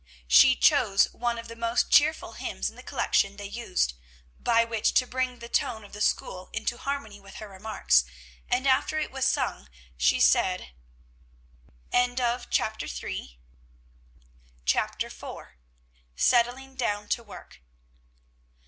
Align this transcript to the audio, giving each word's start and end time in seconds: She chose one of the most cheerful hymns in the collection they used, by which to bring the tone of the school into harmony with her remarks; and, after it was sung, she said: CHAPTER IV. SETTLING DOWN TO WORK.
She 0.27 0.55
chose 0.55 1.13
one 1.13 1.37
of 1.37 1.47
the 1.47 1.55
most 1.55 1.91
cheerful 1.91 2.31
hymns 2.33 2.71
in 2.71 2.75
the 2.75 2.81
collection 2.81 3.35
they 3.37 3.45
used, 3.45 3.93
by 4.39 4.65
which 4.65 4.95
to 4.95 5.05
bring 5.05 5.37
the 5.37 5.47
tone 5.47 5.83
of 5.83 5.93
the 5.93 6.01
school 6.01 6.49
into 6.53 6.79
harmony 6.79 7.19
with 7.19 7.35
her 7.35 7.47
remarks; 7.47 8.03
and, 8.49 8.67
after 8.67 8.97
it 8.97 9.11
was 9.11 9.25
sung, 9.25 9.69
she 9.97 10.19
said: 10.19 10.71
CHAPTER 11.93 12.87
IV. 12.87 13.37
SETTLING 16.15 16.75
DOWN 16.77 17.07
TO 17.07 17.21
WORK. 17.21 17.61